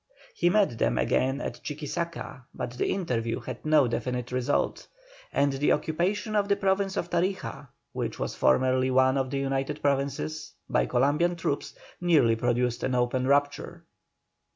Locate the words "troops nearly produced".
11.35-12.81